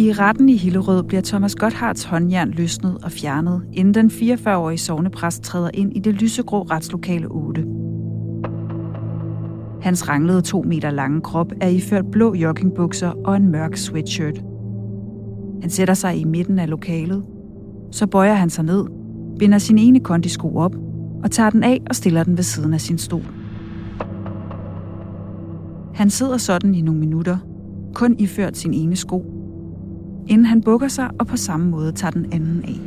[0.00, 5.42] I retten i Hillerød bliver Thomas Gotthards håndjern løsnet og fjernet, inden den 44-årige sovnepræst
[5.42, 7.64] træder ind i det lysegrå retslokale 8.
[9.82, 14.44] Hans ranglede to meter lange krop er iført blå joggingbukser og en mørk sweatshirt.
[15.60, 17.24] Han sætter sig i midten af lokalet.
[17.90, 18.84] Så bøjer han sig ned,
[19.38, 20.76] binder sin ene kondisko op
[21.24, 23.24] og tager den af og stiller den ved siden af sin stol.
[25.94, 27.36] Han sidder sådan i nogle minutter,
[27.94, 29.39] kun iført sin ene sko,
[30.28, 32.80] inden han bukker sig og på samme måde tager den anden af.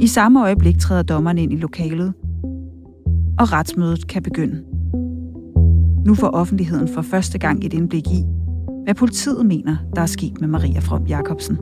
[0.00, 2.12] I samme øjeblik træder dommeren ind i lokalet,
[3.38, 4.62] og retsmødet kan begynde.
[6.06, 8.24] Nu får offentligheden for første gang et indblik i,
[8.84, 11.58] hvad politiet mener, der er sket med Maria From Jacobsen.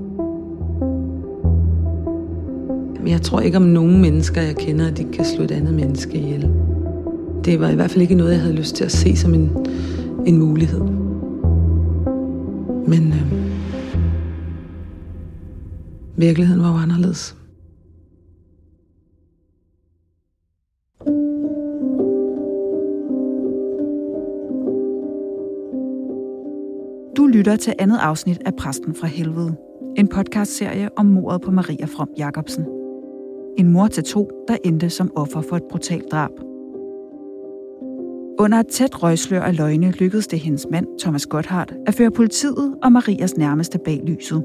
[3.07, 6.19] Jeg tror ikke om nogen mennesker, jeg kender, at de kan slå et andet menneske
[6.19, 6.51] ihjel.
[7.45, 9.51] Det var i hvert fald ikke noget, jeg havde lyst til at se som en,
[10.29, 10.81] en mulighed.
[12.87, 13.33] Men øh,
[16.17, 17.37] virkeligheden var jo anderledes.
[27.17, 29.57] Du lytter til andet afsnit af Præsten fra Helvede.
[29.97, 32.67] En podcastserie om mordet på Maria From Jacobsen.
[33.57, 36.48] En mor til to, der endte som offer for et brutalt drab.
[38.41, 42.75] Under et tæt røgslør af løgne lykkedes det hendes mand, Thomas Gotthard, at føre politiet
[42.83, 44.45] og Marias nærmeste bag lyset.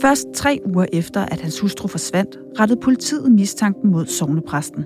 [0.00, 4.84] Først tre uger efter, at hans hustru forsvandt, rettede politiet mistanken mod sovnepræsten.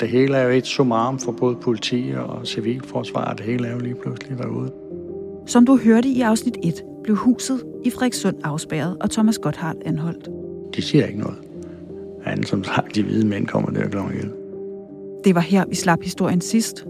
[0.00, 3.34] Det hele er jo et sumarum for både politi og civilforsvar.
[3.34, 4.72] Det hele er jo lige pludselig derude.
[5.46, 10.28] Som du hørte i afsnit 1, blev huset i Frederikssund afspærret, og Thomas Gotthard anholdt.
[10.76, 11.36] De siger ikke noget.
[12.22, 13.96] Han som sagt, de hvide mænd kommer der kl.
[13.96, 14.32] 11.
[15.24, 16.86] Det var her, vi slap historien sidst,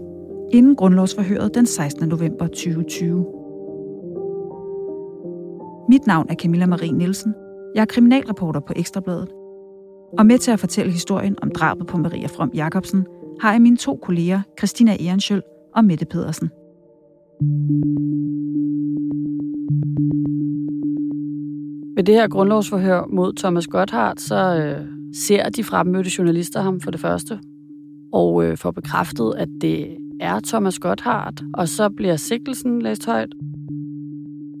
[0.51, 2.09] inden grundlovsforhøret den 16.
[2.09, 3.25] november 2020.
[5.89, 7.33] Mit navn er Camilla Marie Nielsen.
[7.75, 9.29] Jeg er kriminalreporter på Ekstrabladet.
[10.17, 13.05] Og med til at fortælle historien om drabet på Maria From Jacobsen,
[13.41, 15.41] har jeg mine to kolleger, Christina Ehrenschøl
[15.75, 16.49] og Mette Pedersen.
[21.95, 24.85] Ved det her grundlovsforhør mod Thomas Gotthardt, så øh,
[25.25, 27.39] ser de fremmødte journalister ham for det første,
[28.13, 33.33] og øh, får bekræftet, at det er Thomas Gotthard, og så bliver sigtelsen læst højt.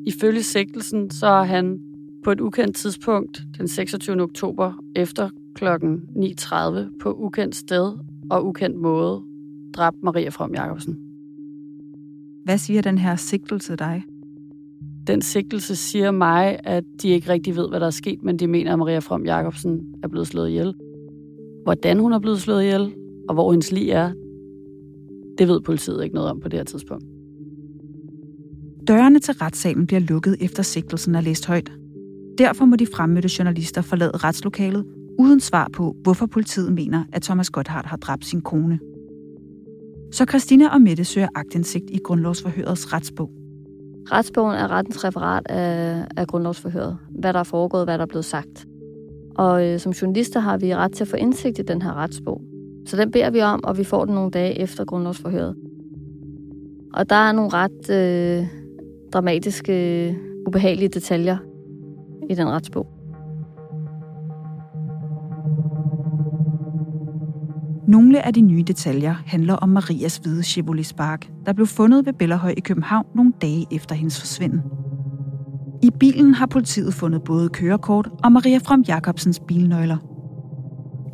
[0.07, 1.79] Ifølge sigtelsen, så er han
[2.23, 4.21] på et ukendt tidspunkt den 26.
[4.21, 5.65] oktober efter kl.
[5.65, 7.93] 9.30 på ukendt sted
[8.29, 9.23] og ukendt måde
[9.73, 10.97] dræbt Maria From Jacobsen.
[12.43, 14.03] Hvad siger den her sigtelse dig?
[15.07, 18.47] Den sigtelse siger mig, at de ikke rigtig ved, hvad der er sket, men de
[18.47, 20.73] mener, at Maria From Jacobsen er blevet slået ihjel.
[21.63, 22.93] Hvordan hun er blevet slået ihjel,
[23.29, 24.11] og hvor hendes lig er,
[25.37, 27.03] det ved politiet ikke noget om på det her tidspunkt.
[28.87, 31.71] Dørene til retssalen bliver lukket efter sigtelsen er læst højt.
[32.37, 34.85] Derfor må de fremmødte journalister forlade retslokalet
[35.19, 38.79] uden svar på, hvorfor politiet mener, at Thomas Gotthard har dræbt sin kone.
[40.11, 43.31] Så Christina og Mette søger agtindsigt i grundlovsforhørets retsbog.
[44.11, 46.97] Retsbogen er rettens referat af, af grundlovsforhøret.
[47.09, 48.67] Hvad der er foregået, hvad der er blevet sagt.
[49.35, 52.41] Og øh, som journalister har vi ret til at få indsigt i den her retsbog.
[52.87, 55.55] Så den beder vi om, og vi får den nogle dage efter grundlovsforhøret.
[56.93, 58.47] Og der er nogle ret øh,
[59.13, 60.17] dramatiske,
[60.47, 61.37] ubehagelige detaljer
[62.29, 62.87] i den retsbog.
[67.87, 72.13] Nogle af de nye detaljer handler om Marias hvide Chevrolet Spark, der blev fundet ved
[72.13, 74.61] Bellerhøj i København nogle dage efter hendes forsvinden.
[75.83, 80.16] I bilen har politiet fundet både kørekort og Maria Frem Jacobsens bilnøgler.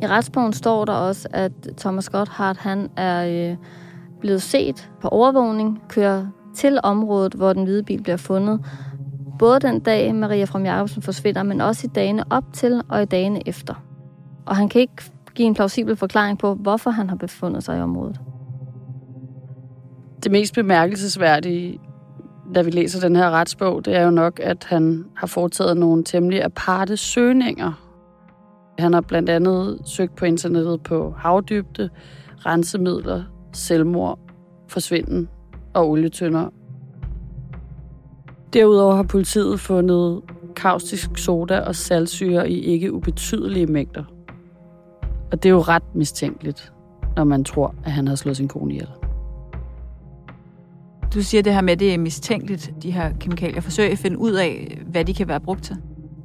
[0.04, 3.56] I retsbogen står der også, at Thomas Gotthard han er øh,
[4.20, 8.60] blevet set på overvågning, kører til området, hvor den hvide bil bliver fundet.
[9.38, 13.04] Både den dag, Maria From Jacobsen forsvinder, men også i dagene op til og i
[13.04, 13.74] dagene efter.
[14.46, 15.02] Og han kan ikke
[15.34, 18.20] give en plausibel forklaring på, hvorfor han har befundet sig i området.
[20.24, 21.78] Det mest bemærkelsesværdige,
[22.54, 26.04] da vi læser den her retsbog, det er jo nok, at han har foretaget nogle
[26.04, 27.83] temmelig aparte søgninger.
[28.78, 31.90] Han har blandt andet søgt på internettet på havdybde,
[32.46, 33.22] rensemidler,
[33.52, 34.18] selvmord,
[34.68, 35.28] forsvinden
[35.74, 36.48] og olietønder.
[38.52, 40.22] Derudover har politiet fundet
[40.56, 44.04] kaustisk soda og saltsyre i ikke ubetydelige mængder.
[45.32, 46.72] Og det er jo ret mistænkeligt,
[47.16, 48.88] når man tror, at han har slået sin kone ihjel.
[51.14, 53.60] Du siger det her med, at det er mistænkeligt, de her kemikalier.
[53.60, 55.76] Forsøger at finde ud af, hvad de kan være brugt til?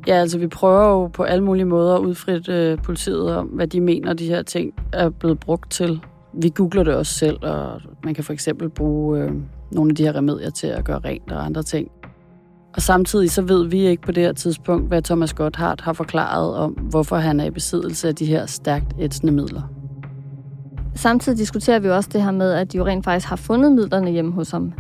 [0.07, 3.67] Ja, altså vi prøver jo på alle mulige måder at udfritte øh, politiet om, hvad
[3.67, 5.99] de mener, de her ting er blevet brugt til.
[6.33, 9.31] Vi googler det også selv, og man kan for eksempel bruge øh,
[9.71, 11.91] nogle af de her remedier til at gøre rent og andre ting.
[12.75, 16.55] Og samtidig så ved vi ikke på det her tidspunkt, hvad Thomas Gotthardt har forklaret
[16.55, 19.61] om, hvorfor han er i besiddelse af de her stærkt ætsende midler.
[20.95, 24.11] Samtidig diskuterer vi også det her med, at de jo rent faktisk har fundet midlerne
[24.11, 24.73] hjemme hos ham.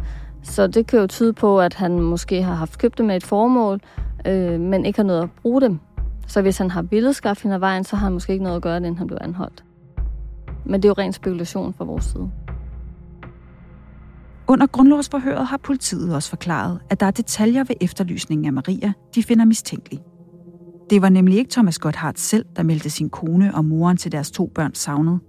[0.43, 3.23] Så det kan jo tyde på, at han måske har haft købt dem med et
[3.23, 3.79] formål,
[4.27, 5.79] øh, men ikke har noget at bruge dem.
[6.27, 8.55] Så hvis han har villet skaffe hende af vejen, så har han måske ikke noget
[8.55, 9.63] at gøre, inden han blev anholdt.
[10.65, 12.31] Men det er jo ren spekulation fra vores side.
[14.47, 19.23] Under grundlovsforhøret har politiet også forklaret, at der er detaljer ved efterlysningen af Maria, de
[19.23, 19.99] finder mistænkelig.
[20.89, 24.31] Det var nemlig ikke Thomas Gotthard selv, der meldte sin kone og moren til deres
[24.31, 25.19] to børn savnet.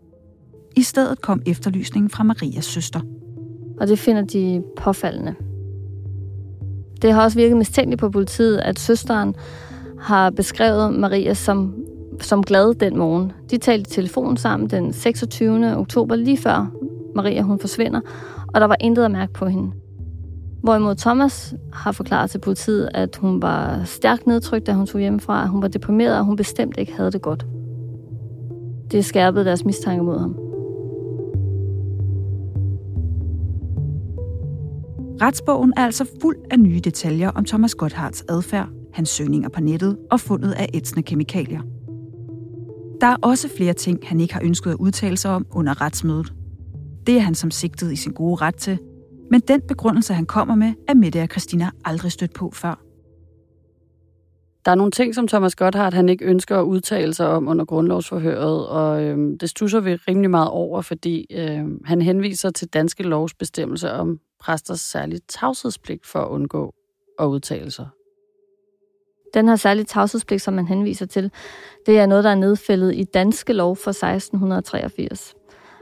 [0.77, 3.01] I stedet kom efterlysningen fra Marias søster.
[3.81, 5.35] Og det finder de påfaldende.
[7.03, 9.35] Det har også virket mistænkeligt på politiet, at søsteren
[10.01, 11.75] har beskrevet Maria som,
[12.21, 13.33] som glad den morgen.
[13.51, 15.77] De talte i telefon sammen den 26.
[15.77, 16.71] oktober, lige før
[17.15, 18.01] Maria hun forsvinder,
[18.55, 19.73] og der var intet at mærke på hende.
[20.63, 25.43] Hvorimod Thomas har forklaret til politiet, at hun var stærkt nedtrykt, da hun tog hjemmefra,
[25.43, 27.47] at hun var deprimeret, og hun bestemt ikke havde det godt.
[28.91, 30.50] Det skærpede deres mistanke mod ham.
[35.21, 39.99] Retsbogen er altså fuld af nye detaljer om Thomas Gotthards adfærd, hans søgninger på nettet
[40.11, 41.61] og fundet af ætsende kemikalier.
[43.01, 46.33] Der er også flere ting, han ikke har ønsket at udtale sig om under retsmødet.
[47.07, 48.79] Det er han som sigtet i sin gode ret til,
[49.31, 52.83] men den begrundelse, han kommer med, er Mette og Christina aldrig stødt på før.
[54.65, 57.65] Der er nogle ting, som Thomas Gotthard han ikke ønsker at udtale sig om under
[57.65, 63.03] grundlovsforhøret, og øhm, det stusser vi rimelig meget over, fordi øhm, han henviser til danske
[63.03, 66.75] lovs bestemmelse om præsters særlige tavshedspligt for at undgå
[67.19, 67.89] at udtale sig.
[69.35, 71.31] Den her særlige tavshedspligt, som man henviser til,
[71.87, 75.35] det er noget, der er nedfældet i danske lov fra 1683.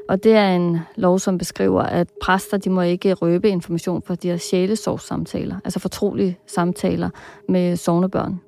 [0.09, 4.15] Og det er en lov, som beskriver, at præster de må ikke røbe information fra
[4.15, 7.11] de her sjælesorgssamtaler, altså fortrolige samtaler
[7.49, 8.41] med sovnebørn.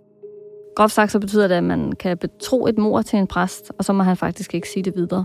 [0.77, 3.85] Groft sagt så betyder det, at man kan betro et mor til en præst, og
[3.85, 5.25] så må han faktisk ikke sige det videre.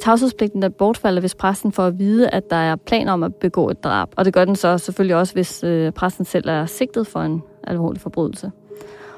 [0.00, 3.70] Tavshedspligten der bortfalder, hvis præsten får at vide, at der er planer om at begå
[3.70, 4.08] et drab.
[4.16, 7.42] Og det gør den så selvfølgelig også, hvis øh, præsten selv er sigtet for en
[7.64, 8.50] alvorlig forbrydelse.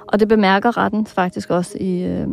[0.06, 2.29] Og det bemærker retten faktisk også i, øh,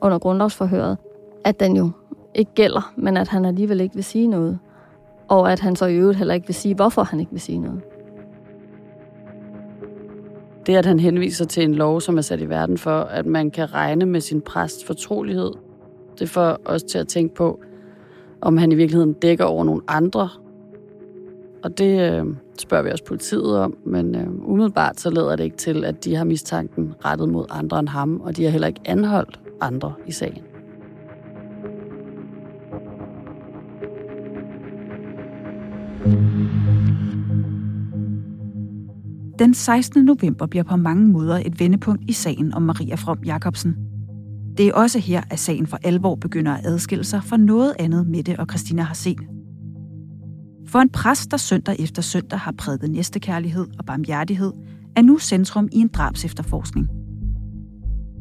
[0.00, 0.98] under grundlovsforhøret,
[1.44, 1.90] at den jo
[2.34, 4.58] ikke gælder, men at han alligevel ikke vil sige noget.
[5.28, 7.58] Og at han så i øvrigt heller ikke vil sige, hvorfor han ikke vil sige
[7.58, 7.80] noget.
[10.66, 13.50] Det, at han henviser til en lov, som er sat i verden for, at man
[13.50, 15.50] kan regne med sin præsts fortrolighed,
[16.18, 17.60] det får os til at tænke på,
[18.40, 20.28] om han i virkeligheden dækker over nogle andre.
[21.62, 22.26] Og det øh,
[22.58, 26.14] spørger vi også politiet om, men øh, umiddelbart så leder det ikke til, at de
[26.14, 30.12] har mistanken rettet mod andre end ham, og de har heller ikke anholdt andre i
[30.12, 30.42] sagen.
[39.38, 40.04] Den 16.
[40.04, 43.87] november bliver på mange måder et vendepunkt i sagen om Maria From Jacobsen.
[44.58, 48.06] Det er også her, at sagen for alvor begynder at adskille sig fra noget andet,
[48.06, 49.20] Mette og Christina har set.
[50.66, 54.52] For en præst, der søndag efter søndag har prædiket næstekærlighed og barmhjertighed,
[54.96, 56.88] er nu centrum i en drabs efterforskning.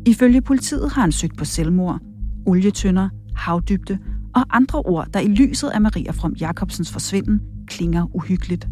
[0.05, 1.99] Ifølge politiet har han søgt på selvmord,
[2.45, 3.97] olietønder, havdybde
[4.35, 8.67] og andre ord, der i lyset af Maria From Jacobsens forsvinden klinger uhyggeligt.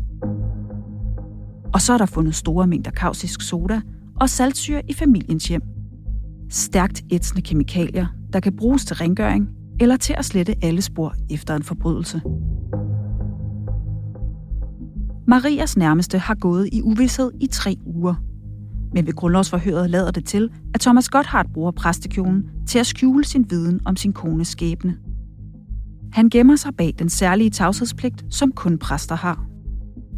[1.74, 3.82] Og så er der fundet store mængder kausisk soda
[4.22, 5.75] og saltsyre i familiens hjem.
[6.50, 9.50] Stærkt ætsende kemikalier, der kan bruges til rengøring
[9.80, 12.22] eller til at slette alle spor efter en forbrydelse.
[15.28, 18.16] Marias nærmeste har gået i uvidshed i tre uger.
[18.94, 23.46] Men ved grundlovsforhøret lader det til, at Thomas Gotthardt bruger præstekjolen til at skjule sin
[23.50, 24.98] viden om sin kones skæbne.
[26.14, 29.46] Han gemmer sig bag den særlige tavshedspligt, som kun præster har.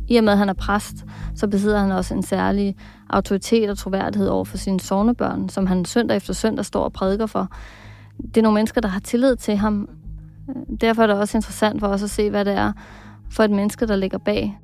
[0.10, 1.06] I og med, at han er præst,
[1.36, 2.76] så besidder han også en særlig
[3.10, 7.26] autoritet og troværdighed over for sine sovnebørn, som han søndag efter søndag står og prædiker
[7.26, 7.48] for.
[8.28, 9.90] Det er nogle mennesker, der har tillid til ham.
[10.82, 12.72] Derfor er det også interessant for os at se, hvad det er
[13.32, 14.60] for et menneske, der ligger bag.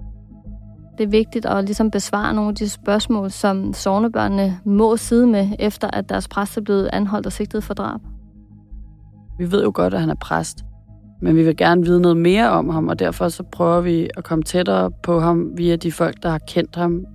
[0.98, 5.50] Det er vigtigt at ligesom besvare nogle af de spørgsmål, som sovnebørnene må sidde med,
[5.60, 8.00] efter at deres præst er blevet anholdt og sigtet for drab.
[9.38, 10.66] Vi ved jo godt, at han er præst,
[11.22, 14.24] men vi vil gerne vide noget mere om ham, og derfor så prøver vi at
[14.24, 17.06] komme tættere på ham via de folk, der har kendt ham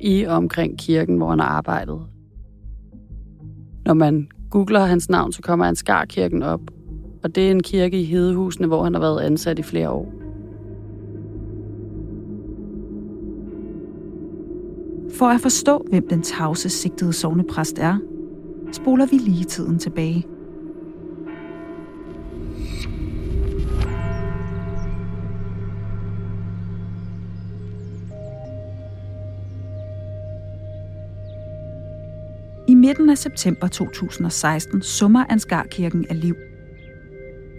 [0.00, 2.00] i og omkring kirken, hvor han har arbejdet.
[3.84, 6.60] Når man googler hans navn, så kommer han Skarkirken op,
[7.22, 10.12] og det er en kirke i Hedehusene, hvor han har været ansat i flere år.
[15.18, 17.98] For at forstå, hvem den tavse sigtede sovnepræst er,
[18.72, 20.26] spoler vi lige tiden tilbage.
[33.16, 36.34] September 2016 summer Ansgarkirken af liv.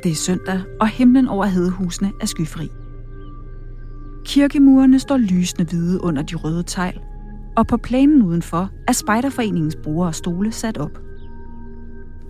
[0.04, 2.68] Det er søndag, og himlen over hedehusene er skyfri.
[4.26, 7.00] Kirkemurene står lysende hvide under de røde tegl,
[7.58, 11.00] og på planen udenfor er Spejderforeningens brugere og stole sat op.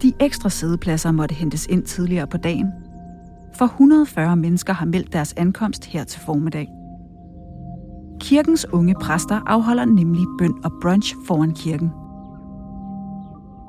[0.02, 2.72] De ekstra sædepladser måtte hentes ind tidligere på dagen,
[3.58, 6.68] for 140 mennesker har meldt deres ankomst her til formiddag.
[8.20, 11.92] Kirkens unge præster afholder nemlig bøn og brunch foran kirken.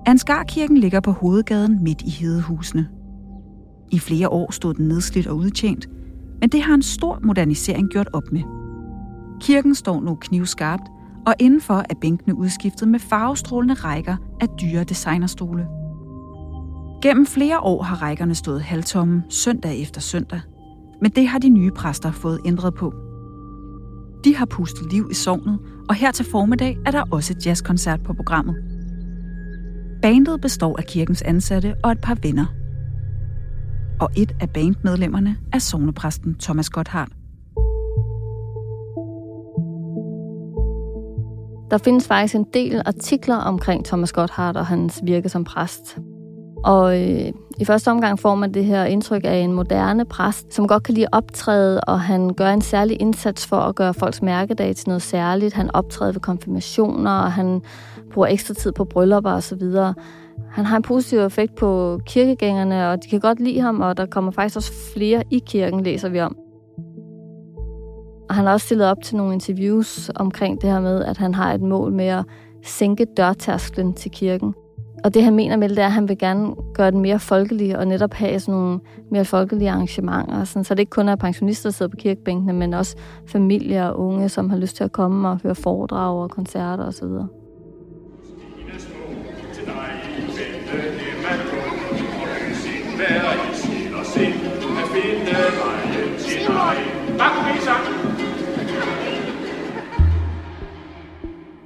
[0.09, 2.89] Ansgarkirken ligger på hovedgaden midt i Hedehusene.
[3.93, 5.89] I flere år stod den nedslidt og udtjent,
[6.41, 8.43] men det har en stor modernisering gjort op med.
[9.41, 10.83] Kirken står nu knivskarpt,
[11.27, 15.67] og indenfor er bænkene udskiftet med farvestrålende rækker af dyre designerstole.
[17.03, 20.41] Gennem flere år har rækkerne stået halvtomme søndag efter søndag,
[21.01, 22.95] men det har de nye præster fået ændret på.
[24.25, 28.13] De har pustet liv i sovnet, og her til formiddag er der også jazzkoncert på
[28.13, 28.78] programmet.
[30.03, 32.47] Bandet består af kirkens ansatte og et par venner.
[34.01, 37.13] Og et af bandmedlemmerne er sovnepræsten Thomas Gotthardt.
[41.71, 45.99] Der findes faktisk en del artikler omkring Thomas Gotthardt og hans virke som præst.
[46.65, 50.69] Og øh, i første omgang får man det her indtryk af en moderne præst, som
[50.69, 54.23] godt kan lide at optræde, og han gør en særlig indsats for at gøre folks
[54.23, 55.55] mærkedag til noget særligt.
[55.55, 57.63] Han optræder ved konfirmationer, og han
[58.13, 59.63] bruger ekstra tid på bryllupper osv.
[60.51, 64.07] Han har en positiv effekt på kirkegængerne, og de kan godt lide ham, og der
[64.07, 66.37] kommer faktisk også flere i kirken, læser vi om.
[68.29, 71.35] Og han har også stillet op til nogle interviews omkring det her med, at han
[71.35, 72.25] har et mål med at
[72.65, 74.55] sænke dørtærsklen til kirken.
[75.05, 77.79] Og det han mener med det, er, at han vil gerne gøre den mere folkelig,
[77.79, 80.45] og netop have sådan nogle mere folkelige arrangementer.
[80.45, 84.01] Sådan, så det ikke kun er pensionister, der sidder på kirkebænkene, men også familier og
[84.01, 87.09] unge, som har lyst til at komme og høre foredrag og koncerter osv.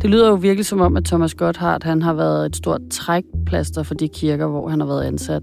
[0.02, 3.82] Det lyder jo virkelig som om, at Thomas Gotthardt han har været et stort trækplaster
[3.82, 5.42] for de kirker, hvor han har været ansat.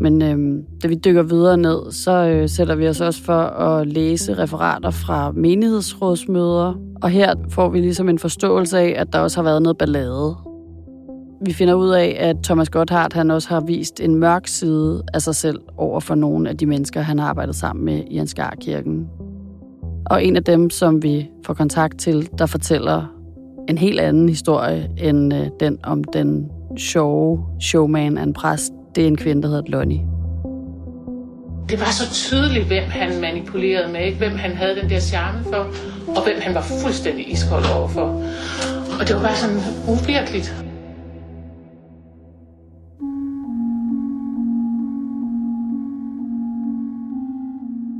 [0.00, 3.86] Men øhm, da vi dykker videre ned, så øh, sætter vi os også for at
[3.86, 6.74] læse referater fra menighedsrådsmøder.
[7.02, 10.36] Og her får vi ligesom en forståelse af, at der også har været noget ballade.
[11.46, 15.22] Vi finder ud af, at Thomas Gotthardt han også har vist en mørk side af
[15.22, 19.06] sig selv over for nogle af de mennesker, han har arbejdet sammen med i Ansgar-kirken.
[20.06, 23.21] Og en af dem, som vi får kontakt til, der fortæller
[23.68, 28.72] en helt anden historie end øh, den om den sjove showman af en præst.
[28.94, 30.00] Det er en kvinde, der hedder Lonnie.
[31.68, 34.18] Det var så tydeligt, hvem han manipulerede med, ikke?
[34.18, 35.66] hvem han havde den der charme for,
[36.16, 38.22] og hvem han var fuldstændig iskold overfor.
[39.00, 39.56] Og det var bare sådan
[39.88, 40.54] uvirkeligt.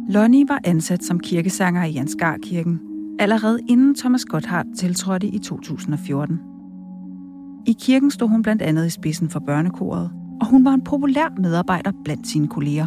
[0.09, 2.81] Lonnie var ansat som kirkesanger i Jansgar-kirken,
[3.19, 6.41] allerede inden Thomas Gotthardt tiltrådte i 2014.
[7.67, 11.29] I kirken stod hun blandt andet i spidsen for børnekoret, og hun var en populær
[11.39, 12.87] medarbejder blandt sine kolleger.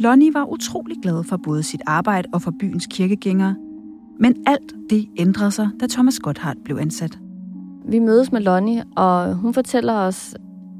[0.00, 3.54] Lonnie var utrolig glad for både sit arbejde og for byens kirkegængere,
[4.20, 7.18] men alt det ændrede sig, da Thomas Gotthardt blev ansat.
[7.88, 10.34] Vi mødes med Lonnie, og hun fortæller os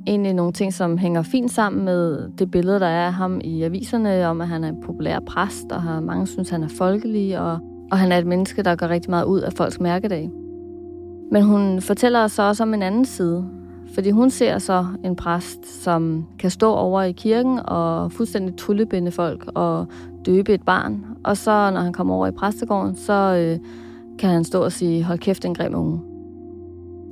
[0.06, 3.62] egentlig nogle ting, som hænger fint sammen med det billede, der er af ham i
[3.62, 7.59] aviserne, om at han er en populær præst, og mange synes, han er folkelig, og
[7.90, 10.30] og han er et menneske, der går rigtig meget ud af folks mærkedag.
[11.32, 13.49] Men hun fortæller os så også om en anden side,
[13.94, 19.11] fordi hun ser så en præst, som kan stå over i kirken og fuldstændig tullebinde
[19.11, 19.87] folk og
[20.26, 21.04] døbe et barn.
[21.25, 23.59] Og så, når han kommer over i præstegården, så øh,
[24.18, 26.00] kan han stå og sige, hold kæft, en grim unge.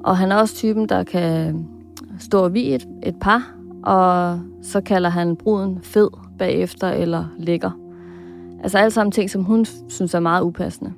[0.05, 1.67] Og han er også typen, der kan
[2.19, 6.09] stå og et, et par, og så kalder han bruden fed
[6.39, 7.88] bagefter eller lækker.
[8.63, 10.93] Altså alle sammen ting, som hun synes er meget upassende.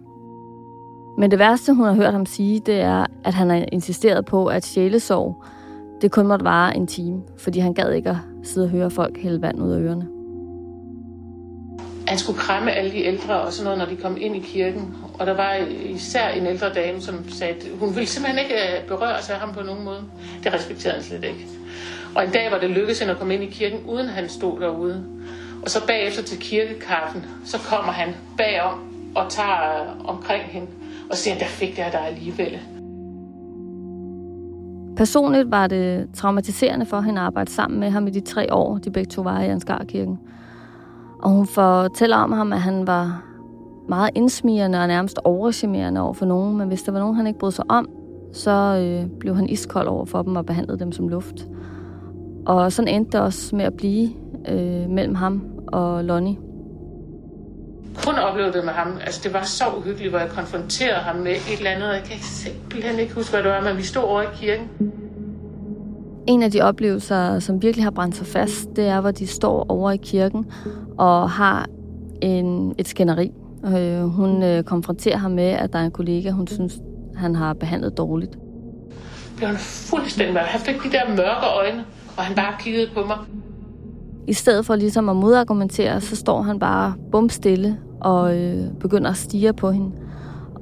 [1.19, 4.47] Men det værste, hun har hørt ham sige, det er, at han har insisteret på,
[4.47, 5.45] at sjælesorg,
[6.03, 9.19] det kun måtte vare en time, fordi han gad ikke at sidde og høre folk
[9.19, 10.07] hælde vand ud af ørerne.
[12.09, 14.97] Han skulle kramme alle de ældre og sådan noget, når de kom ind i kirken.
[15.19, 18.89] Og der var især en ældre dame, som sagde, at hun ville simpelthen ikke øh,
[18.89, 20.01] berøre sig af ham på nogen måde.
[20.45, 21.47] Det respekterede han slet ikke.
[22.15, 24.61] Og en dag var det lykkedes hende at komme ind i kirken, uden han stod
[24.61, 25.05] derude.
[25.63, 28.79] Og så bagefter til kirkekaffen, så kommer han bagom
[29.15, 30.67] og tager øh, omkring hende
[31.11, 32.59] og siger, der fik jeg dig alligevel.
[34.97, 38.79] Personligt var det traumatiserende for hende at arbejde sammen med ham i de tre år,
[38.79, 40.19] de begge to var i Ansgarkirken.
[41.23, 43.23] Og hun fortæller om ham, at han var
[43.89, 47.39] meget indsmirrende og nærmest overcharmerende over for nogen, men hvis der var nogen, han ikke
[47.39, 47.89] brød sig om,
[48.33, 51.47] så øh, blev han iskold over for dem og behandlede dem som luft.
[52.47, 54.11] Og sådan endte det også med at blive
[54.49, 56.37] øh, mellem ham og Lonnie.
[58.07, 58.99] Hun oplevede det med ham.
[59.01, 61.87] Altså, det var så uhyggeligt, hvor jeg konfronterede ham med et eller andet.
[61.87, 64.69] Jeg kan simpelthen ikke huske, hvad det var, men vi stod over i kirken.
[66.27, 69.67] En af de oplevelser, som virkelig har brændt sig fast, det er, hvor de står
[69.69, 70.47] over i kirken
[70.99, 71.67] og har
[72.23, 73.33] en, et skænderi.
[73.65, 76.79] Øh, hun øh, konfronterer ham med, at der er en kollega, hun synes,
[77.17, 78.33] han har behandlet dårligt.
[79.41, 79.55] Det var
[79.91, 80.47] fuldstændig mørk.
[80.47, 81.85] Han fik de der mørke øjne,
[82.17, 83.17] og han bare kiggede på mig.
[84.31, 89.17] I stedet for ligesom at modargumentere, så står han bare bumstille og øh, begynder at
[89.17, 89.91] stige på hende.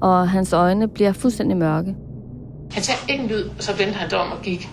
[0.01, 1.97] Og hans øjne bliver fuldstændig mørke.
[2.71, 4.71] Han sagde ingen lyd, og så vendte han om og gik.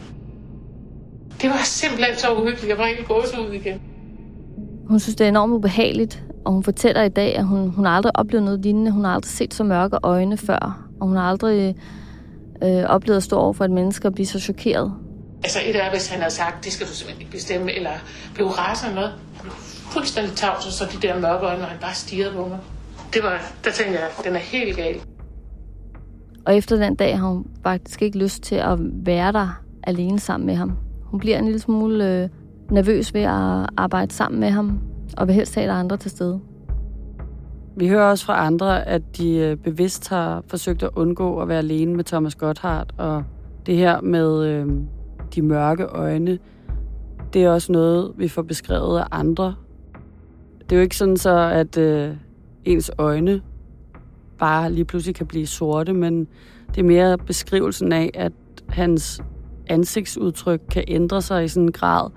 [1.42, 2.70] Det var simpelthen så uhyggeligt.
[2.70, 3.82] Jeg var helt gåset ud igen.
[4.88, 7.92] Hun synes, det er enormt ubehageligt, og hun fortæller i dag, at hun, hun har
[7.92, 8.92] aldrig oplevet noget lignende.
[8.92, 11.76] Hun har aldrig set så mørke øjne før, og hun har aldrig
[12.64, 14.94] øh, oplevet at stå over for et menneske og blive så chokeret.
[15.46, 17.92] Altså et er, hvis han havde sagt, det skal du simpelthen ikke bestemme, eller
[18.36, 19.14] blev rasende eller noget.
[19.36, 19.54] Han blev
[19.96, 22.60] fuldstændig tavs, og så de der mørke øjne, og han bare stirrede på mig.
[23.14, 24.96] Det var, der tænkte jeg, den er helt gal.
[26.46, 30.48] Og efter den dag har hun faktisk ikke lyst til at være der alene sammen
[30.48, 30.78] med ham.
[31.04, 32.30] Hun bliver en lille smule øh,
[32.72, 34.80] nervøs ved at arbejde sammen med ham,
[35.18, 36.40] og vil helst have andre til stede.
[37.78, 41.58] Vi hører også fra andre, at de øh, bevidst har forsøgt at undgå at være
[41.58, 43.24] alene med Thomas Gotthardt, og
[43.66, 44.68] det her med øh,
[45.36, 46.40] de mørke øjne,
[47.34, 49.56] det er også noget, vi får beskrevet af andre.
[50.60, 52.16] Det er jo ikke sådan så, at øh,
[52.66, 53.42] ens øjne
[54.38, 56.28] bare lige pludselig kan blive sorte, men
[56.70, 58.32] det er mere beskrivelsen af, at
[58.70, 59.22] hans
[59.68, 62.10] ansigtsudtryk kan ændre sig i sådan en grad,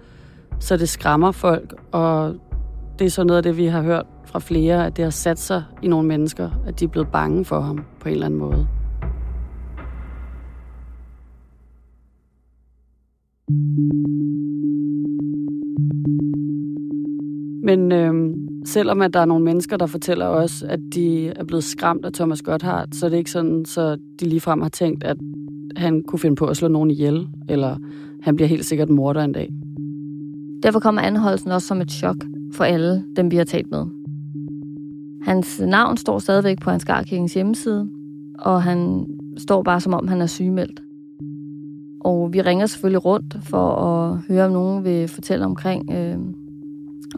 [0.61, 2.35] så det skræmmer folk, og
[2.99, 5.39] det er så noget af det, vi har hørt fra flere, at det har sat
[5.39, 8.41] sig i nogle mennesker, at de er blevet bange for ham på en eller anden
[8.41, 8.69] måde.
[17.63, 21.65] Men øh, selvom at der er nogle mennesker, der fortæller os, at de er blevet
[21.65, 25.17] skræmt af Thomas Gotthardt, så er det ikke sådan, så de ligefrem har tænkt, at
[25.77, 27.77] han kunne finde på at slå nogen ihjel, eller
[28.23, 29.49] han bliver helt sikkert morder en dag.
[30.63, 32.17] Derfor kommer anholdelsen også som et chok
[32.55, 33.85] for alle dem, vi har talt med.
[35.23, 37.89] Hans navn står stadigvæk på hans Garkirkens hjemmeside,
[38.39, 39.07] og han
[39.37, 40.83] står bare som om han er sygemeldt.
[42.09, 46.17] Og vi ringer selvfølgelig rundt for at høre, om nogen vil fortælle omkring, øh,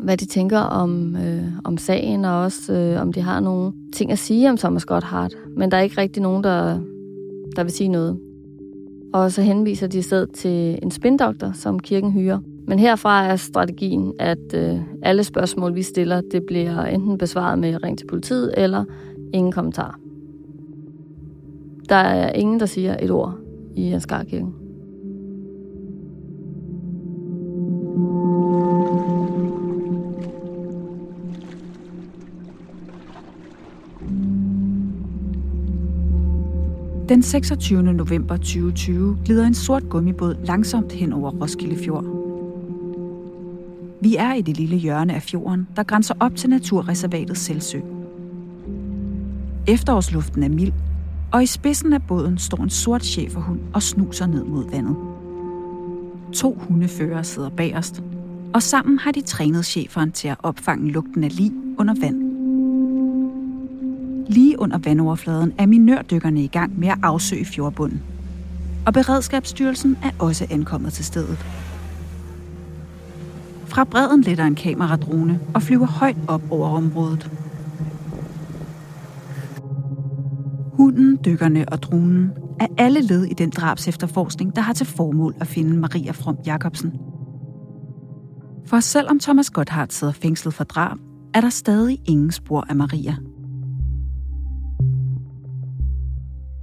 [0.05, 4.12] hvad de tænker om, øh, om sagen, og også øh, om de har nogle ting
[4.12, 5.35] at sige om Thomas Gotthardt.
[5.57, 6.81] Men der er ikke rigtig nogen, der,
[7.57, 8.18] der vil sige noget.
[9.12, 12.38] Og så henviser de i stedet til en spindoktor, som kirken hyrer.
[12.66, 17.85] Men herfra er strategien, at øh, alle spørgsmål, vi stiller, det bliver enten besvaret med
[17.85, 18.85] ring til politiet, eller
[19.35, 19.98] ingen kommentar.
[21.88, 23.35] Der er ingen, der siger et ord
[23.76, 24.60] i Ansgarkirken.
[37.11, 37.83] Den 26.
[37.83, 42.05] november 2020 glider en sort gummibåd langsomt hen over Roskilde Fjord.
[44.01, 47.79] Vi er i det lille hjørne af fjorden, der grænser op til naturreservatet Selsø.
[49.68, 50.73] Efterårsluften er mild,
[51.33, 54.96] og i spidsen af båden står en sort cheferhund og snuser ned mod vandet.
[56.33, 58.03] To hundefører sidder bagerst,
[58.55, 62.29] og sammen har de trænet cheferen til at opfange lugten af lig under vand.
[64.30, 68.02] Lige under vandoverfladen er minørdykkerne i gang med at afsøge fjordbunden.
[68.86, 71.38] Og Beredskabsstyrelsen er også ankommet til stedet.
[73.66, 77.30] Fra bredden letter en kameradrone og flyver højt op over området.
[80.72, 85.34] Hunden, dykkerne og dronen er alle led i den drabs efterforskning, der har til formål
[85.40, 86.92] at finde Maria From Jacobsen.
[88.66, 90.96] For selvom Thomas Gotthardt sidder fængslet for drab,
[91.34, 93.16] er der stadig ingen spor af Maria–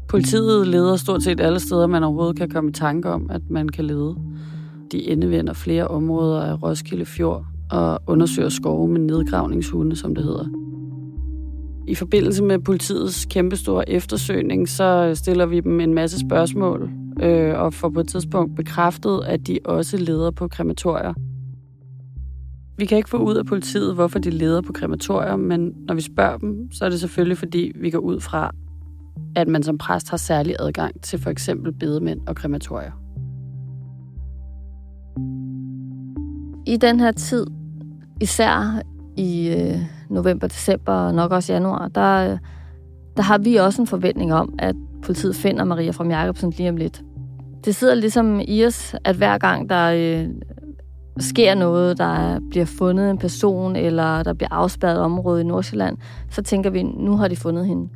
[0.10, 3.70] Politiet leder stort set alle steder, man overhovedet kan komme i tanke om, at man
[3.70, 4.16] kan lede.
[4.92, 10.46] De indevender flere områder af Roskilde Fjord og undersøger skove med nedgravningshunde, som det hedder.
[11.88, 16.90] I forbindelse med politiets kæmpestore eftersøgning, så stiller vi dem en masse spørgsmål,
[17.22, 21.14] øh, og får på et tidspunkt bekræftet, at de også leder på krematorier.
[22.78, 26.02] Vi kan ikke få ud af politiet, hvorfor de leder på krematorier, men når vi
[26.02, 28.52] spørger dem, så er det selvfølgelig, fordi vi går ud fra,
[29.36, 32.92] at man som præst har særlig adgang til for eksempel bedemænd og krematorier.
[36.66, 37.48] I den her tid,
[38.22, 38.82] især
[39.18, 42.38] i øh, november, december og nok også januar, der,
[43.18, 46.78] der har vi også en forventning om, at politiet finder Maria fra Jacobsen lige om
[46.78, 47.02] lidt.
[47.66, 50.30] Det sidder ligesom i os, at hver gang der øh,
[51.20, 55.98] sker noget, der bliver fundet en person, eller der bliver afspærret område i Nordsjælland,
[56.30, 57.90] så tænker vi, nu har de fundet hende.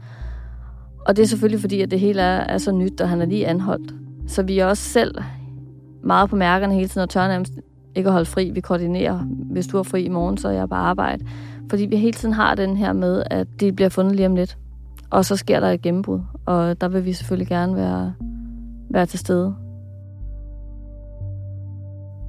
[1.06, 3.26] Og det er selvfølgelig fordi, at det hele er, er så nyt, og han er
[3.26, 3.94] lige anholdt.
[4.28, 5.16] Så vi er også selv
[6.04, 7.54] meget på mærkerne hele tiden, og tør nærmest
[7.96, 8.52] ikke at holde fri.
[8.54, 9.18] Vi koordinerer.
[9.52, 11.26] Hvis du er fri i morgen, så er jeg på arbejde.
[11.70, 14.58] Fordi vi hele tiden har den her med, at det bliver fundet lige om lidt.
[15.10, 18.14] Og så sker der et gennembrud, og der vil vi selvfølgelig gerne være,
[18.90, 19.56] være til stede.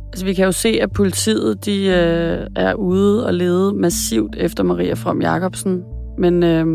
[0.07, 4.63] Altså, vi kan jo se, at politiet de, øh, er ude og lede massivt efter
[4.63, 5.85] Maria From Jacobsen.
[6.19, 6.67] Men øh,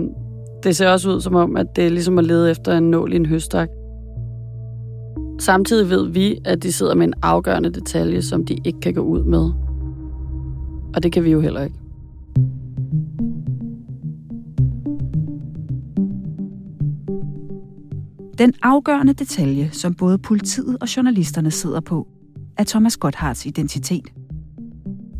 [0.64, 3.14] det ser også ud som om, at det er ligesom at lede efter en nål
[3.14, 3.70] i en høstak.
[5.40, 9.02] Samtidig ved vi, at de sidder med en afgørende detalje, som de ikke kan gå
[9.02, 9.52] ud med.
[10.96, 11.76] Og det kan vi jo heller ikke.
[18.38, 22.08] Den afgørende detalje, som både politiet og journalisterne sidder på,
[22.58, 24.08] er Thomas Gotthards identitet.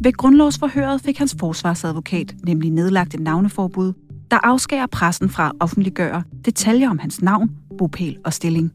[0.02, 3.94] Ved grundlovsforhøret fik hans forsvarsadvokat nemlig nedlagt et navneforbud,
[4.32, 8.74] der afskærer pressen fra at offentliggøre detaljer om hans navn, bopæl og stilling.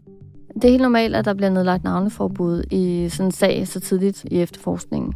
[0.55, 4.25] Det er helt normalt, at der bliver nedlagt navneforbud i sådan en sag så tidligt
[4.31, 5.13] i efterforskningen.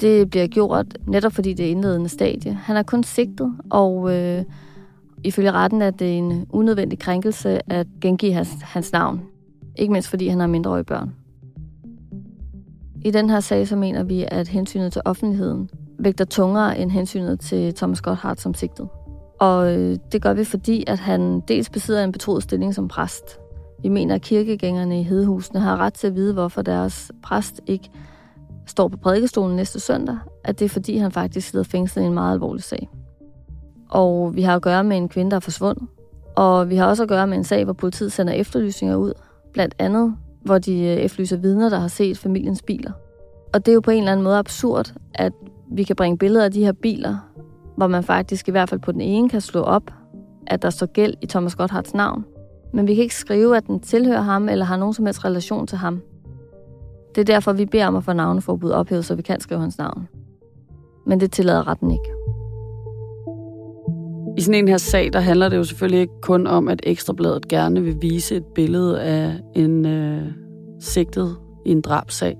[0.00, 2.54] Det bliver gjort netop fordi det er indledende stadie.
[2.54, 4.44] Han er kun sigtet, og øh,
[5.24, 9.20] ifølge retten er det en unødvendig krænkelse at gengive hans, hans navn.
[9.76, 11.14] Ikke mindst fordi han har mindreårige børn.
[13.04, 17.40] I den her sag så mener vi, at hensynet til offentligheden vægter tungere end hensynet
[17.40, 18.88] til Thomas Gotthardt som sigtet.
[19.42, 23.38] Og øh, det gør vi, fordi at han dels besidder en betroet stilling som præst.
[23.82, 27.90] Vi mener, at kirkegængerne i Hedehusene har ret til at vide, hvorfor deres præst ikke
[28.66, 32.14] står på prædikestolen næste søndag, at det er fordi, han faktisk sidder fængslet i en
[32.14, 32.88] meget alvorlig sag.
[33.90, 35.88] Og vi har at gøre med en kvinde, der er forsvundet.
[36.36, 39.12] Og vi har også at gøre med en sag, hvor politiet sender efterlysninger ud.
[39.52, 42.92] Blandt andet, hvor de øh, efterlyser vidner, der har set familiens biler.
[43.54, 45.32] Og det er jo på en eller anden måde absurd, at
[45.72, 47.31] vi kan bringe billeder af de her biler,
[47.76, 49.90] hvor man faktisk i hvert fald på den ene kan slå op,
[50.46, 52.24] at der står gæld i Thomas Gotthards navn.
[52.72, 55.66] Men vi kan ikke skrive, at den tilhører ham eller har nogen som helst relation
[55.66, 56.00] til ham.
[57.14, 59.78] Det er derfor, vi beder om at få navneforbud ophævet, så vi kan skrive hans
[59.78, 60.08] navn.
[61.06, 62.12] Men det tillader retten ikke.
[64.38, 67.48] I sådan en her sag, der handler det jo selvfølgelig ikke kun om, at Ekstrabladet
[67.48, 70.22] gerne vil vise et billede af en øh,
[70.80, 72.36] sigtet i en drabsag.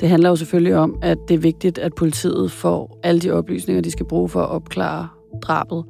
[0.00, 3.82] Det handler jo selvfølgelig om, at det er vigtigt, at politiet får alle de oplysninger,
[3.82, 5.08] de skal bruge for at opklare
[5.42, 5.84] drabet.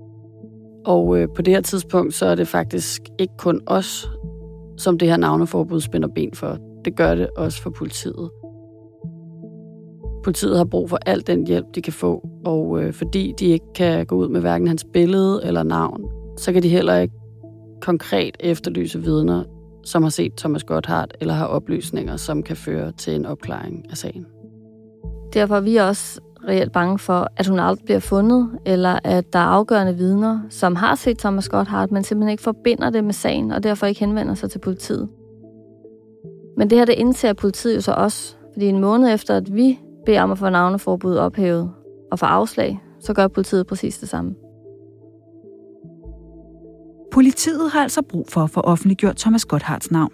[0.86, 4.08] Og øh, på det her tidspunkt, så er det faktisk ikke kun os,
[4.76, 6.58] som det her navneforbud spænder ben for.
[6.84, 8.30] Det gør det også for politiet.
[10.24, 13.72] Politiet har brug for al den hjælp, de kan få, og øh, fordi de ikke
[13.74, 16.04] kan gå ud med hverken hans billede eller navn,
[16.36, 17.14] så kan de heller ikke
[17.80, 19.44] konkret efterlyse vidner,
[19.84, 23.96] som har set Thomas Gotthardt eller har oplysninger, som kan føre til en opklaring af
[23.96, 24.26] sagen.
[25.32, 29.38] Derfor er vi også reelt bange for, at hun aldrig bliver fundet, eller at der
[29.38, 33.52] er afgørende vidner, som har set Thomas Gotthardt, men simpelthen ikke forbinder det med sagen,
[33.52, 35.08] og derfor ikke henvender sig til politiet.
[36.56, 39.78] Men det her, det indser politiet jo så også, fordi en måned efter, at vi
[40.06, 41.70] beder om at få navneforbud ophævet
[42.12, 44.34] og få afslag, så gør politiet præcis det samme.
[47.12, 50.12] Politiet har altså brug for at få offentliggjort Thomas Gotthards navn.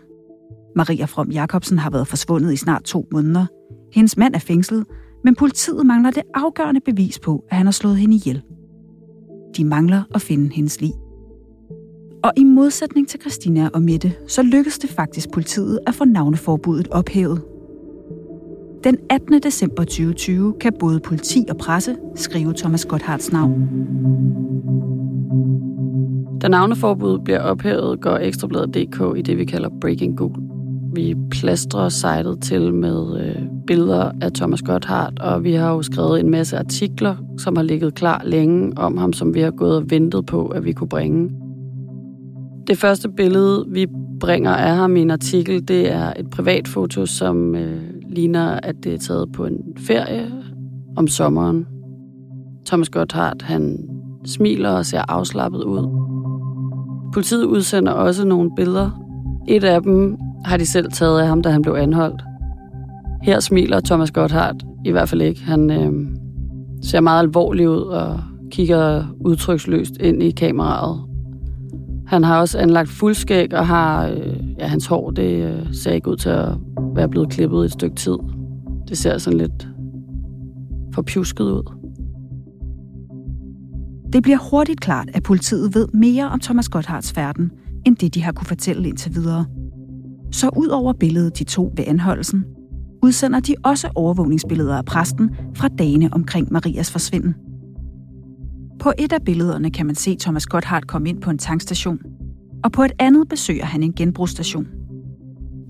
[0.77, 3.47] Maria From Jacobsen har været forsvundet i snart to måneder.
[3.93, 4.87] Hendes mand er fængslet,
[5.25, 8.43] men politiet mangler det afgørende bevis på, at han har slået hende ihjel.
[9.57, 10.93] De mangler at finde hendes lig.
[12.25, 16.89] Og i modsætning til Christina og Mette, så lykkedes det faktisk politiet at få navneforbuddet
[16.89, 17.43] ophævet.
[18.85, 19.43] Den 18.
[19.43, 23.69] december 2020 kan både politi og presse skrive Thomas Gotthards navn.
[26.45, 30.43] Da navneforbuddet bliver ophævet, går Ekstrabladet.dk i det, vi kalder Breaking Google.
[30.95, 36.21] Vi plastrer sitet til med øh, billeder af Thomas Gotthardt, og vi har jo skrevet
[36.21, 39.91] en masse artikler, som har ligget klar længe om ham, som vi har gået og
[39.91, 41.31] ventet på, at vi kunne bringe.
[42.67, 43.87] Det første billede, vi
[44.21, 48.75] bringer af ham i en artikel, det er et privat foto, som øh, ligner, at
[48.85, 50.33] det er taget på en ferie
[50.97, 51.67] om sommeren.
[52.67, 53.89] Thomas Gotthardt, han
[54.25, 56.14] smiler og ser afslappet ud.
[57.15, 58.91] Politiet udsender også nogle billeder.
[59.49, 62.23] Et af dem har de selv taget af ham, da han blev anholdt.
[63.23, 65.45] Her smiler Thomas Gotthardt i hvert fald ikke.
[65.45, 65.93] Han øh,
[66.83, 71.01] ser meget alvorlig ud og kigger udtryksløst ind i kameraet.
[72.07, 76.11] Han har også anlagt fuldskæg og har, øh, ja, hans hår, det øh, ser ikke
[76.11, 76.49] ud til at
[76.95, 78.17] være blevet klippet et stykke tid.
[78.89, 79.69] Det ser sådan lidt
[80.95, 81.84] forpjusket ud.
[84.15, 87.51] Det bliver hurtigt klart, at politiet ved mere om Thomas Gotthards færden,
[87.87, 89.47] end det de har kunne fortælle indtil videre.
[90.33, 92.45] Så ud over billedet de to ved anholdelsen,
[93.03, 97.35] udsender de også overvågningsbilleder af præsten fra dagene omkring Marias forsvinden.
[98.81, 101.99] På et af billederne kan man se Thomas Gotthard komme ind på en tankstation,
[102.65, 104.67] og på et andet besøger han en genbrugsstation.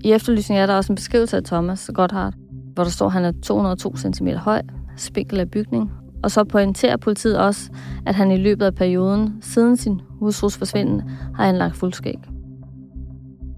[0.03, 2.33] I efterlysningen er der også en beskrivelse af Thomas Gotthard,
[2.73, 4.61] hvor der står, at han er 202 cm høj,
[4.97, 5.91] spinkel af bygning,
[6.25, 7.69] og så pointerer politiet også,
[8.05, 11.01] at han i løbet af perioden, siden sin husrus forsvinden,
[11.35, 12.19] har anlagt fuldskæg.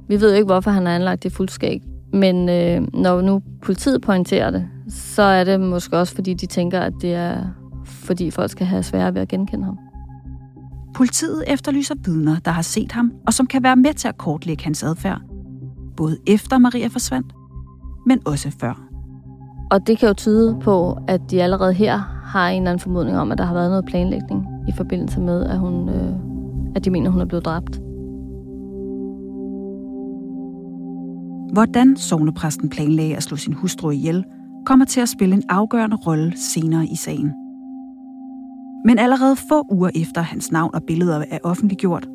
[0.07, 1.81] Vi ved jo ikke, hvorfor han har anlagt det fuldskæg,
[2.13, 6.79] men øh, når nu politiet pointerer det, så er det måske også, fordi de tænker,
[6.79, 7.43] at det er
[7.85, 9.77] fordi folk skal have svære ved at genkende ham.
[10.95, 14.63] Politiet efterlyser vidner, der har set ham, og som kan være med til at kortlægge
[14.63, 15.21] hans adfærd.
[15.97, 17.33] Både efter Maria forsvandt,
[18.05, 18.86] men også før.
[19.71, 23.17] Og det kan jo tyde på, at de allerede her har en eller anden formodning
[23.17, 26.13] om, at der har været noget planlægning i forbindelse med, at, hun, øh,
[26.75, 27.81] at de mener, hun er blevet dræbt.
[31.53, 34.23] Hvordan sovnepræsten planlagde at slå sin hustru ihjel,
[34.65, 37.33] kommer til at spille en afgørende rolle senere i sagen.
[38.85, 42.07] Men allerede få uger efter hans navn og billeder er offentliggjort,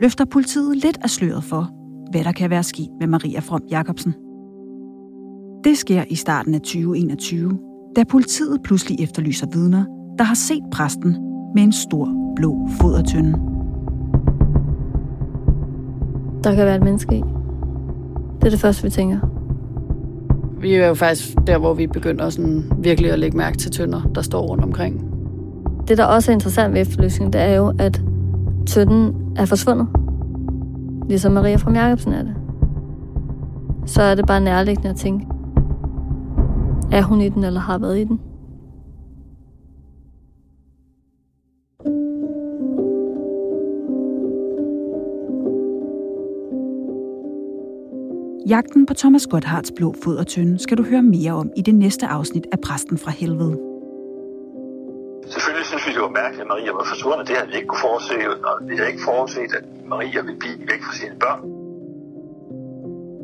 [0.00, 1.70] løfter politiet lidt af sløret for,
[2.10, 4.14] hvad der kan være sket med Maria From Jacobsen.
[5.64, 7.58] Det sker i starten af 2021,
[7.96, 9.84] da politiet pludselig efterlyser vidner,
[10.18, 11.16] der har set præsten
[11.54, 13.32] med en stor blå fodertønde.
[16.44, 17.22] Der kan være et menneske i.
[18.40, 19.18] Det er det første, vi tænker.
[20.60, 24.02] Vi er jo faktisk der, hvor vi begynder sådan virkelig at lægge mærke til tønder,
[24.14, 25.04] der står rundt omkring.
[25.88, 28.02] Det, der også er interessant ved efterlysningen, det er jo, at
[28.66, 29.88] tønden er forsvundet.
[31.08, 32.34] Ligesom Maria fra Jacobsen er det.
[33.86, 35.26] Så er det bare nærliggende at tænke,
[36.92, 38.20] er hun i den, eller har været i den?
[48.48, 52.46] Jagten på Thomas Gotthards blå fodertønde skal du høre mere om i det næste afsnit
[52.52, 53.58] af Præsten fra Helvede.
[55.26, 57.28] Selvfølgelig synes vi, det var mærkeligt, at Maria var forsvundet.
[57.28, 58.14] Det havde vi ikke kunne forudse,
[58.48, 61.57] og vi havde ikke forudset, at Maria ville blive væk fra sine børn.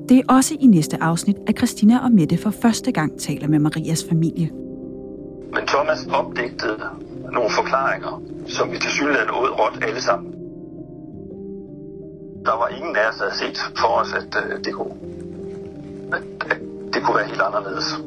[0.09, 3.59] Det er også i næste afsnit, at Christina og Mette for første gang taler med
[3.59, 4.51] Marias familie.
[5.55, 6.81] Men Thomas opdigtede
[7.33, 10.33] nogle forklaringer, som vi til synligheden åd råt alle sammen.
[12.45, 14.95] Der var ingen af os, der havde set for os, at øh, det kunne,
[16.13, 16.59] at, at
[16.95, 17.99] det kunne være helt anderledes.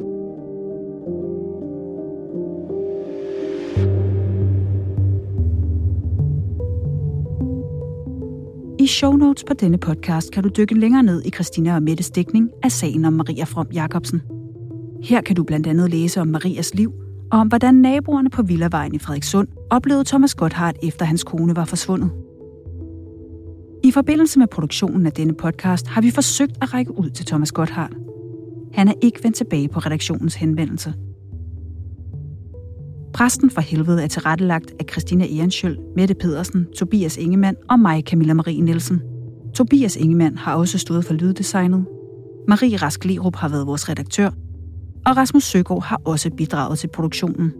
[8.97, 12.49] Show notes på denne podcast kan du dykke længere ned i Christina og Mettes dækning
[12.63, 14.21] af sagen om Maria From Jacobsen.
[15.03, 16.93] Her kan du blandt andet læse om Marias liv,
[17.31, 21.65] og om hvordan naboerne på Villavejen i Frederikssund oplevede Thomas Gotthardt efter hans kone var
[21.65, 22.11] forsvundet.
[23.83, 27.51] I forbindelse med produktionen af denne podcast har vi forsøgt at række ud til Thomas
[27.51, 27.93] Gotthardt.
[28.73, 30.93] Han er ikke vendt tilbage på redaktionens henvendelse.
[33.17, 38.33] Præsten for helvede er tilrettelagt af Christina Ehrenschøld, Mette Pedersen, Tobias Ingemann og mig, Camilla
[38.33, 39.01] Marie Nielsen.
[39.53, 41.85] Tobias Ingemann har også stået for lyddesignet.
[42.47, 44.29] Marie Rask Lerup har været vores redaktør,
[45.05, 47.53] og Rasmus Søgaard har også bidraget til produktionen.